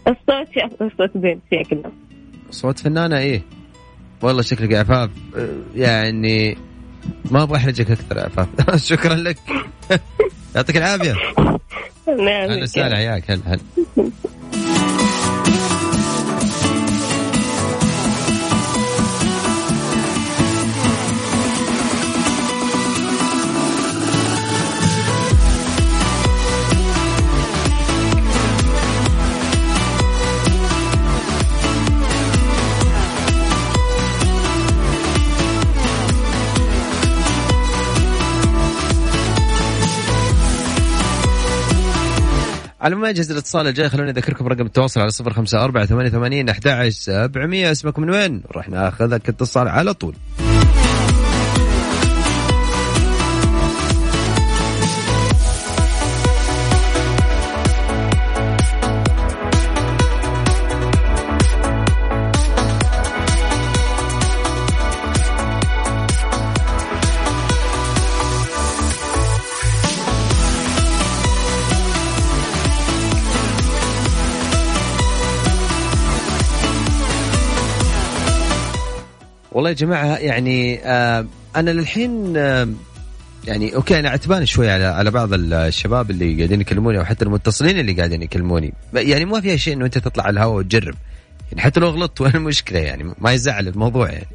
الصوت 0.07 0.49
شكله 0.55 0.91
صوت 0.99 1.11
بنت 1.15 1.43
شكله 1.53 1.93
صوت 2.51 2.79
فنانة 2.79 3.19
إيه. 3.19 3.43
والله 4.23 4.43
شكلك 4.43 4.71
يا 4.71 4.79
عفاف 4.79 5.11
يعني 5.75 6.59
ما 7.31 7.43
أبغى 7.43 7.57
احرجك 7.57 7.91
أكثر 7.91 8.17
يا 8.17 8.23
عفاف. 8.23 8.85
شكرا 8.91 9.15
لك. 9.15 9.39
يعطيك 10.55 10.77
العافية. 10.77 11.15
نعم 12.07 12.21
أهلا 12.21 12.63
وسهلا 12.63 12.97
حياك. 12.97 13.31
هلا 13.31 13.43
هلا. 13.47 13.61
على 42.83 42.95
ما 42.95 43.11
يجهز 43.11 43.31
الاتصال 43.31 43.67
الجاي 43.67 43.89
خلوني 43.89 44.11
أذكركم 44.11 44.47
رقم 44.47 44.67
التواصل 44.67 45.01
على 45.01 45.11
صفر 45.11 45.33
خمسة 45.33 45.65
أربعة 45.65 45.87
ثمانية 45.87 46.09
وثمانين 46.09 46.49
أحد 46.49 46.69
عشر 46.69 46.91
سبعمية 46.91 47.71
اسمك 47.71 47.99
من 47.99 48.11
وين؟ 48.11 48.43
راح 48.53 48.69
ناخذك 48.69 49.29
اتصال 49.29 49.69
على 49.69 49.95
طول. 49.95 50.15
يا 79.73 79.77
جماعة 79.77 80.17
يعني 80.17 80.81
آه 80.85 81.27
أنا 81.57 81.71
للحين 81.71 82.37
آه 82.37 82.69
يعني 83.45 83.75
أوكي 83.75 83.99
أنا 83.99 84.11
عتبان 84.11 84.47
شوي 84.47 84.71
على 84.71 84.85
على 84.85 85.11
بعض 85.11 85.29
الشباب 85.33 86.11
اللي 86.11 86.37
قاعدين 86.37 86.61
يكلموني 86.61 86.99
أو 86.99 87.05
حتى 87.05 87.25
المتصلين 87.25 87.79
اللي 87.79 87.93
قاعدين 87.93 88.23
يكلموني. 88.23 88.75
يعني 88.95 89.25
ما 89.25 89.41
فيها 89.41 89.57
شيء 89.57 89.75
إنه 89.75 89.85
أنت 89.85 89.99
تطلع 89.99 90.25
على 90.25 90.33
الهواء 90.33 90.57
وتجرب. 90.57 90.95
يعني 91.51 91.63
حتى 91.63 91.81
لو 91.81 91.89
غلطت 91.89 92.21
وين 92.21 92.35
المشكلة؟ 92.35 92.79
يعني 92.79 93.15
ما 93.19 93.33
يزعل 93.33 93.69
الموضوع 93.69 94.11
يعني. 94.11 94.27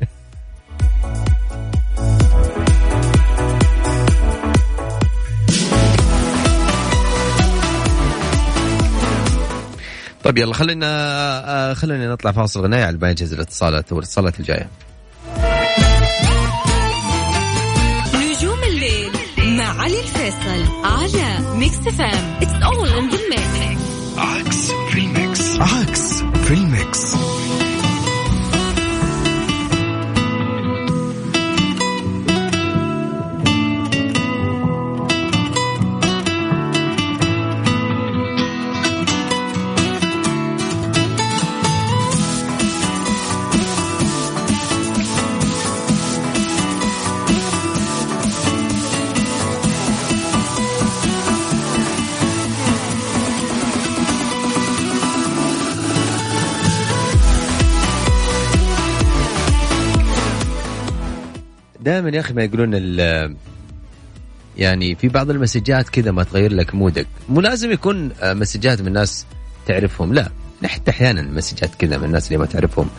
طيب 10.23 10.37
يلا 10.37 10.53
خلينا 10.53 10.87
آه 10.89 11.73
خلينا 11.73 12.11
نطلع 12.11 12.31
فاصل 12.31 12.61
غناية 12.61 12.85
على 12.85 12.97
ما 12.97 13.09
يجهز 13.09 13.33
الاتصالات 13.33 13.93
والاتصالات 13.93 14.39
الجاية. 14.39 14.69
على 20.83 21.55
Mix 21.55 21.75
FM 21.77 22.37
it's 22.41 22.63
all 22.63 22.89
in 22.89 23.09
the 23.09 23.17
mix 23.29 23.81
عكس 24.17 24.71
في 24.71 24.99
ال 24.99 25.14
mix 25.14 25.59
عكس 25.59 26.21
في 26.47 26.53
دائما 61.87 62.09
يا 62.09 62.19
أخي 62.19 62.33
ما 62.33 62.43
يقولون 62.43 62.69
ال 62.73 63.35
يعني 64.57 64.95
في 64.95 65.07
بعض 65.07 65.29
المسجات 65.29 65.89
كذا 65.89 66.11
ما 66.11 66.23
تغير 66.23 66.53
لك 66.53 66.75
mood 66.75 66.97
ك. 66.97 67.07
مو 67.29 67.41
لازم 67.41 67.71
يكون 67.71 68.11
آه، 68.21 68.33
مسجات 68.33 68.81
من 68.81 68.93
ناس 68.93 69.25
تعرفهم 69.65 70.13
لا. 70.13 70.29
حتى 70.65 70.91
أحيانا 70.91 71.21
مسجات 71.21 71.75
كذا 71.75 71.97
من 71.97 72.03
الناس 72.03 72.27
اللي 72.27 72.37
ما 72.37 72.45
تعرفهم. 72.45 72.89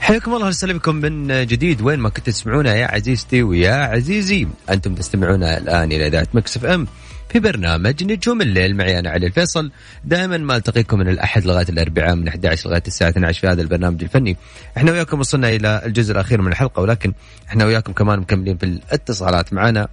حياكم 0.00 0.34
الله 0.34 0.46
وسهلا 0.46 0.72
بكم 0.72 0.94
من 0.94 1.46
جديد. 1.46 1.82
وين 1.82 1.98
ما 1.98 2.08
كنت 2.08 2.26
تسمعونا 2.26 2.74
يا 2.74 2.86
عزيزتي 2.86 3.42
ويا 3.42 3.74
عزيزي 3.74 4.48
أنتم 4.70 4.94
تستمعون 4.94 5.42
الآن 5.42 5.92
إلى 5.92 6.06
إذاعة 6.06 6.28
Mix 6.34 6.56
FM. 6.56 6.86
في 7.28 7.40
برنامج 7.40 8.04
نجوم 8.04 8.40
الليل 8.42 8.76
معي 8.76 8.98
أنا 8.98 9.10
علي 9.10 9.26
الفيصل. 9.26 9.70
دائما 10.04 10.38
ما 10.38 10.56
ألتقيكم 10.56 10.98
من 10.98 11.08
الأحد 11.08 11.44
لغاية 11.44 11.68
الأربعاء 11.68 12.14
من 12.14 12.28
11 12.28 12.68
لغاية 12.68 12.82
الساعة 12.86 13.08
12 13.08 13.40
في 13.40 13.46
هذا 13.46 13.62
البرنامج 13.62 14.02
الفني. 14.02 14.36
إحنا 14.76 14.92
وياكم 14.92 15.20
وصلنا 15.20 15.48
إلى 15.48 15.82
الجزء 15.86 16.12
الأخير 16.12 16.42
من 16.42 16.52
الحلقة 16.52 16.82
ولكن 16.82 17.12
إحنا 17.48 17.64
وياكم 17.64 17.92
كمان 17.92 18.18
مكملين 18.18 18.56
في 18.56 18.66
الاتصالات. 18.66 19.52
معنا 19.52 19.88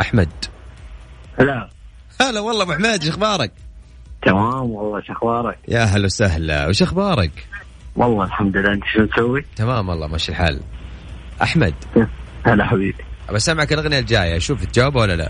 أحمد. 0.00 0.28
هلا. 1.40 1.68
هلا 2.20 2.40
والله 2.40 2.62
أبو 2.62 2.72
حميد 2.72 3.04
أخبارك؟ 3.04 3.50
تمام 4.26 4.70
والله 4.70 5.00
شو 5.02 5.12
أخبارك؟ 5.12 5.58
يا 5.68 5.84
هلا 5.84 6.04
وسهلا. 6.04 6.66
وش 6.66 6.82
أخبارك؟ 6.82 7.30
والله 7.96 8.24
الحمد 8.24 8.56
لله 8.56 8.72
أنت 8.72 8.84
شو 8.84 9.04
تسوي؟ 9.04 9.44
تمام 9.56 9.88
والله 9.88 10.06
ماشي 10.06 10.32
الحال. 10.32 10.60
أحمد. 11.42 11.74
هلا 12.46 12.64
حبيبي. 12.64 13.04
بسمعك 13.32 13.72
الأغنية 13.72 13.98
الجاية 13.98 14.38
شوف 14.38 14.64
تجاوب 14.64 14.96
ولا 14.96 15.16
لا. 15.16 15.28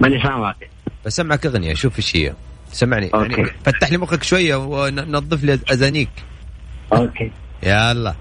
ماني 0.00 0.22
سامعك 0.22 0.70
بسمعك 1.06 1.46
أغنية 1.46 1.74
شوف 1.74 1.96
إيش 1.96 2.16
هي. 2.16 2.34
سمعني 2.72 3.10
يعني 3.14 3.36
أوكي. 3.36 3.52
فتح 3.64 3.90
لي 3.90 3.98
مخك 3.98 4.22
شوية 4.22 4.56
ونظف 4.56 5.44
لي 5.44 5.60
أذانيك. 5.70 6.10
أوكي. 6.92 7.30
يلا. 7.62 8.14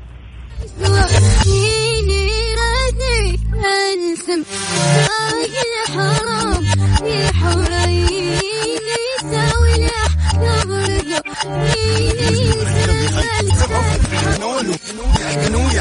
حرام 5.88 6.64
يا 7.06 7.32
حريني 7.32 8.40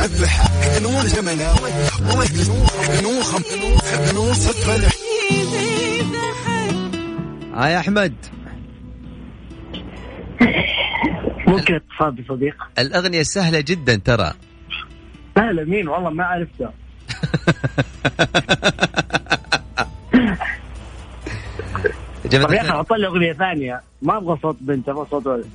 يذبح 0.04 0.46
جمناوي 1.06 1.70
ها 7.54 7.68
يا 7.68 7.78
أحمد. 7.78 8.14
ممكن 11.46 11.74
اتصال 11.74 12.12
بصديق؟ 12.12 12.54
الأغنية 12.78 13.22
سهلة 13.22 13.60
جدا 13.60 13.96
ترى. 13.96 14.32
لا 15.36 15.64
مين؟ 15.64 15.88
والله 15.88 16.10
ما 16.10 16.24
عرفته 16.24 16.70
طب 22.24 22.52
يا 22.52 22.80
أخي 22.80 22.94
لي 22.98 23.06
أغنية 23.06 23.32
ثانية. 23.32 23.80
ما 24.02 24.16
أبغى 24.16 24.38
صوت 24.42 24.56
بنت 24.60 24.88
أبغى 24.88 25.06
صوت 25.10 25.26
ولد. 25.26 25.46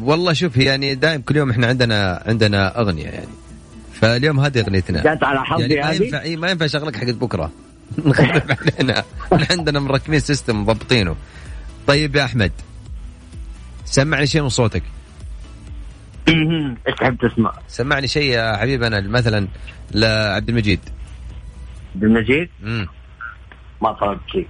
والله 0.00 0.32
شوف 0.32 0.56
يعني 0.56 0.94
دائم 0.94 1.20
كل 1.20 1.36
يوم 1.36 1.50
إحنا 1.50 1.66
عندنا 1.66 2.22
عندنا 2.26 2.80
أغنية 2.80 3.04
يعني. 3.04 3.28
فاليوم 3.92 4.40
هذه 4.40 4.60
اغنيتنا 4.60 5.02
جات 5.02 5.24
على 5.24 5.44
حظي 5.44 5.74
يعني 5.74 5.98
ما 5.98 6.04
ينفع 6.04 6.20
إيه 6.20 6.36
ما 6.36 6.50
ينفع 6.50 6.64
اشغلك 6.64 6.96
حقت 6.96 7.14
بكرة. 7.14 7.50
نخرب 8.06 8.42
علينا. 8.50 9.04
إحنا 9.32 9.46
عندنا 9.50 9.80
مركبين 9.80 10.20
system 10.20 10.62
مضبطينه. 10.62 11.16
طيب 11.86 12.16
يا 12.16 12.24
أحمد 12.24 12.52
سمعني 13.84 14.26
شيء 14.26 14.42
من 14.42 14.48
صوتك. 14.48 14.82
إيش 16.28 16.94
تحب 16.98 17.16
تسمع؟ 17.16 17.52
سمعني 17.68 18.08
شيء 18.08 18.30
يا 18.30 18.56
حبيبي 18.56 18.86
أنا 18.86 19.00
مثلا 19.00 19.48
لعبد 19.90 20.48
المجيد. 20.48 20.80
بالمجيد 21.94 22.48
امم 22.62 22.86
ما 23.82 23.92
طلبت 23.92 24.20
شيء 24.32 24.48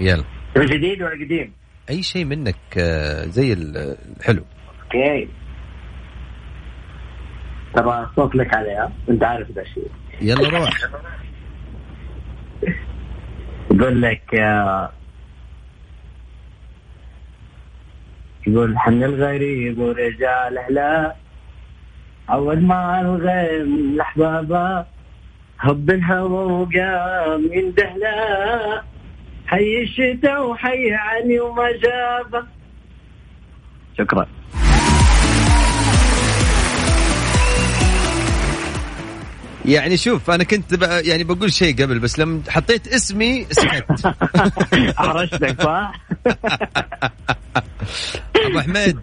يلا. 0.00 0.24
جديد 0.64 1.02
ولا 1.02 1.24
قديم؟ 1.24 1.52
أي 1.90 2.02
شيء 2.02 2.24
منك 2.24 2.56
آه، 2.78 3.24
زي 3.24 3.52
ال- 3.52 3.96
الحلو. 4.18 4.44
okay. 4.84 5.28
ترى 7.74 8.02
الصوت 8.10 8.34
لك 8.34 8.54
عليها 8.54 8.92
أنت 9.10 9.24
عارف 9.24 9.50
ذا 9.50 9.62
الشيء 9.62 9.90
يلا 10.20 10.48
روح. 10.58 10.70
يقول 13.70 14.02
لك 14.02 14.34
آه، 14.34 14.90
يقول 18.46 18.78
حن 18.78 19.02
الغريب 19.04 19.78
ورجال 19.78 20.58
اهله 20.58 21.12
عود 22.28 22.62
مع 22.62 23.00
الغيم 23.00 23.74
الاحبابه 23.94 24.84
هب 25.58 25.90
الهوى 25.90 26.52
وقام 26.52 27.48
يندهله 27.52 28.82
حي 29.46 29.82
الشتاء 29.82 30.46
وحي 30.50 30.92
عني 30.94 31.40
وما 31.40 31.68
جابه 31.72 32.46
شكرا 33.98 34.26
يعني 39.64 39.96
شوف 39.96 40.30
أنا 40.30 40.44
كنت. 40.44 40.82
يعني 41.04 41.24
بقول 41.24 41.52
شيء 41.52 41.82
قبل 41.82 41.98
بس 41.98 42.18
لما 42.18 42.40
حطيت 42.48 42.88
اسمي 42.88 43.46
سكت 43.50 44.06
احرجتك 45.00 45.62
صح؟ 45.62 45.92
أبو 48.46 48.60
حميد 48.60 48.98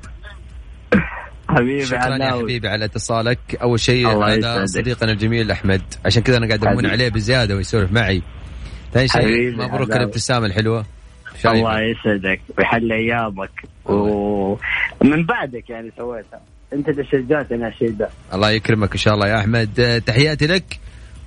حبيبي 1.49 1.85
شكرا 1.85 2.15
يا 2.17 2.31
حبيبي 2.31 2.67
على 2.67 2.85
اتصالك 2.85 3.39
أول 3.61 3.79
شيء 3.79 4.07
هذا. 4.07 4.65
صديقنا 4.65 5.11
الجميل 5.11 5.51
أحمد 5.51 5.81
عشان 6.05 6.23
كذا 6.23 6.37
أنا 6.37 6.47
قاعد 6.47 6.65
أمون. 6.65 6.85
عليه 6.85 7.09
بزيادة 7.09 7.55
ويسولف 7.55 7.91
معي 7.91 8.21
ثاني 8.93 9.07
شيء 9.07 9.21
حبيبي 9.21 9.57
مبروك. 9.57 9.91
الابتسامة 9.91 10.45
الحلوة. 10.45 10.85
الله 11.45 11.79
يسعدك 11.81 12.41
ويحل 12.57 12.91
أيامك. 12.91 13.63
ومن 13.85 15.25
بعدك 15.25 15.69
يعني 15.69 15.91
سويتها. 15.97 16.41
أنت 16.73 16.89
اللي 16.89 17.03
شجعتني 17.05 17.63
على 17.63 17.73
الشيء 17.73 17.91
ده. 17.91 18.09
الله 18.33 18.51
يكرمك 18.51 18.91
إن 18.91 18.97
شاء 18.97 19.13
الله 19.13 19.27
يا 19.27 19.39
أحمد. 19.39 19.79
آه، 19.79 19.97
تحياتي 19.97 20.47
لك. 20.47 20.79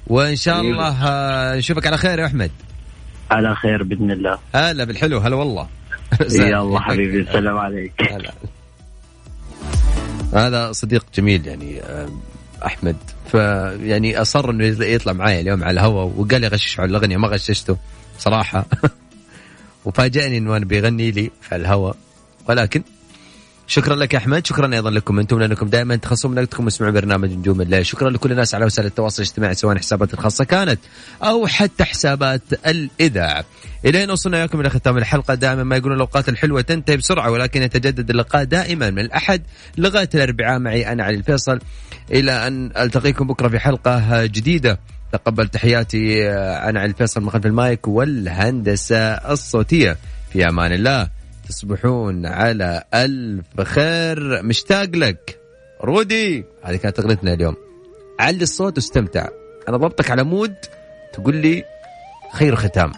وإن 0.06 0.36
شاء. 0.36 0.60
الله 0.60 1.08
آه، 1.08 1.56
نشوفك 1.56 1.86
على 1.86 1.96
خير 1.96 2.18
يا 2.18 2.26
أحمد. 2.26 2.50
على 3.30 3.54
خير 3.54 3.82
بإذن 3.82 4.10
الله. 4.10 4.38
هلا 4.54 4.84
بالحلو 4.84 5.18
هلا 5.18 5.36
والله. 5.36 5.68
يلا 6.30 6.80
حبيبي 6.80 7.20
السلام 7.20 7.58
عليك. 7.58 7.92
هلا. 8.12 8.32
هذا 10.34 10.72
صديق 10.72 11.04
جميل 11.14 11.46
يعني 11.46 11.80
آه، 11.80 12.08
أحمد. 12.64 12.96
فيعني 13.30 14.20
أصر 14.22 14.50
إنه 14.50 14.64
يطلع 14.84 15.12
معي 15.12 15.40
اليوم 15.40 15.64
على 15.64 15.80
الهواء 15.80 16.12
وقال 16.16 16.40
لي 16.40 16.48
غشش 16.48 16.80
على 16.80 16.90
الأغنية 16.90 17.16
ما 17.16 17.28
غششته 17.28 17.76
صراحة. 18.18 18.66
وفاجأني 19.84 20.38
إنه 20.38 20.56
أنا 20.56 20.64
بيغني 20.64 21.10
لي 21.10 21.30
على 21.52 21.62
الهواء 21.62 21.96
ولكن 22.48 22.82
شكرا 23.68 23.96
لك 23.96 24.14
يا 24.14 24.18
أحمد 24.18 24.46
شكرا 24.46 24.74
أيضا 24.74 24.90
لكم 24.90 25.18
أنتم 25.18 25.38
لأنكم 25.38 25.66
دائما 25.68 25.96
تخصصون 25.96 26.38
وقتكم 26.38 26.64
واسمعوا 26.64 26.92
برنامج 26.92 27.32
نجوم 27.32 27.60
الليل. 27.60 27.86
شكرا 27.86 28.10
لكل 28.10 28.32
الناس 28.32 28.54
على 28.54 28.64
وسائل 28.64 28.88
التواصل 28.88 29.22
الاجتماعي 29.22 29.54
سواء 29.54 29.78
حسابات 29.78 30.14
الخاصة 30.14 30.44
كانت 30.44 30.80
أو 31.22 31.46
حتى 31.46 31.84
حسابات 31.84 32.42
الإذاعة. 32.66 33.44
الين 33.84 34.10
وصلنا 34.10 34.36
وياكم 34.36 34.60
إلى 34.60 34.70
ختام 34.70 34.98
الحلقة. 34.98 35.34
دائما 35.34 35.64
ما 35.64 35.76
يقولون 35.76 35.96
الأوقات 35.96 36.28
الحلوة 36.28 36.60
تنتهي 36.60 36.96
بسرعة 36.96 37.30
ولكن 37.30 37.62
يتجدد 37.62 38.10
اللقاء 38.10 38.44
دائما 38.44 38.90
من 38.90 38.98
الأحد 38.98 39.42
لغاية 39.78 40.08
الأربعاء. 40.14 40.58
معي 40.58 40.92
أنا 40.92 41.04
علي 41.04 41.16
الفيصل 41.16 41.60
إلى 42.10 42.46
أن 42.46 42.72
ألتقيكم 42.76 43.26
بكرة 43.26 43.48
في 43.48 43.58
حلقة 43.58 44.26
جديدة. 44.26 44.78
تقبل 45.12 45.48
تحياتي 45.48 46.30
أنا 46.30 46.80
علي 46.80 46.90
الفيصل 46.90 47.20
من 47.20 47.30
خلف 47.30 47.46
المايك 47.46 47.88
والهندسة 47.88 48.98
الصوتية. 49.08 49.96
في 50.32 50.48
أمان 50.48 50.72
الله. 50.72 51.15
تصبحون 51.48 52.26
على 52.26 52.84
ألف 52.94 53.60
خير. 53.60 54.42
مشتاق 54.42 54.88
لك. 54.96 55.40
رودي 55.84 56.44
هذه 56.62 56.76
كانت 56.76 56.98
أغنيتنا 56.98 57.32
اليوم. 57.32 57.56
علي 58.20 58.42
الصوت 58.42 58.76
واستمتع. 58.76 59.28
أنا 59.68 59.76
ضبطك 59.76 60.10
على 60.10 60.24
مود 60.24 60.54
تقول 61.12 61.36
لي 61.36 61.64
خير 62.32 62.56
ختام 62.56 62.92